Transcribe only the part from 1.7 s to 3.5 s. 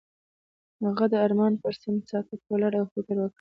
څنډه ساکت ولاړ او فکر وکړ.